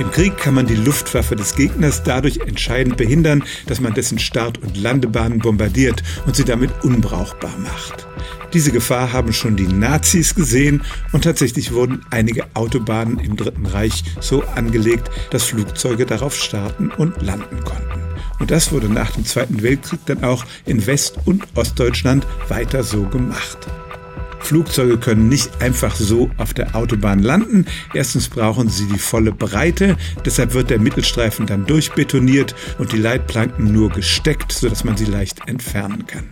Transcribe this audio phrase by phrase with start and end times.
[0.00, 4.56] Im Krieg kann man die Luftwaffe des Gegners dadurch entscheidend behindern, dass man dessen Start-
[4.56, 8.08] und Landebahnen bombardiert und sie damit unbrauchbar macht.
[8.54, 10.82] Diese Gefahr haben schon die Nazis gesehen
[11.12, 17.20] und tatsächlich wurden einige Autobahnen im Dritten Reich so angelegt, dass Flugzeuge darauf starten und
[17.20, 18.00] landen konnten.
[18.38, 23.02] Und das wurde nach dem Zweiten Weltkrieg dann auch in West- und Ostdeutschland weiter so
[23.02, 23.68] gemacht.
[24.44, 27.66] Flugzeuge können nicht einfach so auf der Autobahn landen.
[27.94, 33.72] Erstens brauchen sie die volle Breite, deshalb wird der Mittelstreifen dann durchbetoniert und die Leitplanken
[33.72, 36.24] nur gesteckt, sodass man sie leicht entfernen kann.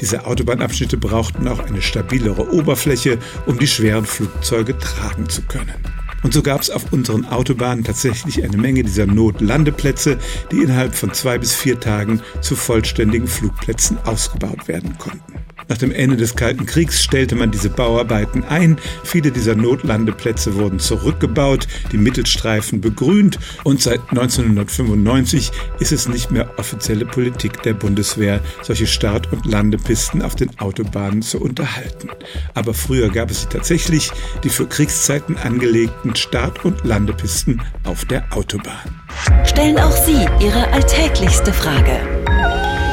[0.00, 5.74] Diese Autobahnabschnitte brauchten auch eine stabilere Oberfläche, um die schweren Flugzeuge tragen zu können.
[6.22, 10.18] Und so gab es auf unseren Autobahnen tatsächlich eine Menge dieser Notlandeplätze,
[10.50, 15.34] die innerhalb von zwei bis vier Tagen zu vollständigen Flugplätzen ausgebaut werden konnten.
[15.68, 18.78] Nach dem Ende des Kalten Kriegs stellte man diese Bauarbeiten ein.
[19.04, 26.58] Viele dieser Notlandeplätze wurden zurückgebaut, die Mittelstreifen begrünt und seit 1995 ist es nicht mehr
[26.58, 32.08] offizielle Politik der Bundeswehr, solche Start- und Landepisten auf den Autobahnen zu unterhalten.
[32.54, 34.10] Aber früher gab es sie tatsächlich,
[34.42, 39.02] die für Kriegszeiten angelegten Start- und Landepisten auf der Autobahn.
[39.44, 42.27] Stellen auch Sie Ihre alltäglichste Frage